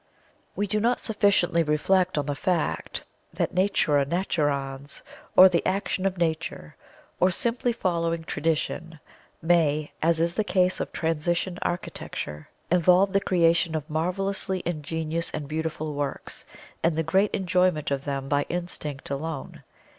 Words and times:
We 0.55 0.65
do 0.65 0.79
not 0.79 0.99
sufficiently 0.99 1.61
reflect 1.61 2.17
on 2.17 2.25
the 2.25 2.33
fact 2.33 3.03
that 3.33 3.53
Natura 3.53 4.03
naturans, 4.03 5.03
or 5.35 5.47
the 5.47 5.63
action 5.63 6.07
of 6.07 6.17
Nature 6.17 6.75
(or 7.19 7.29
simply 7.29 7.71
following 7.71 8.23
Tradition), 8.23 8.99
may, 9.43 9.91
as 10.01 10.19
is 10.19 10.33
the 10.33 10.43
case 10.43 10.79
of 10.79 10.91
Transition 10.91 11.59
Architecture, 11.61 12.49
involve 12.71 13.13
the 13.13 13.21
creation 13.21 13.75
of 13.75 13.87
marvelously 13.91 14.63
ingenious 14.65 15.29
and 15.35 15.47
beautiful 15.47 15.93
works, 15.93 16.45
and 16.81 16.95
the 16.95 17.03
great 17.03 17.29
enjoyment 17.35 17.91
of 17.91 18.03
them 18.03 18.27
by 18.27 18.47
Instinct 18.49 19.11
alone. 19.11 19.61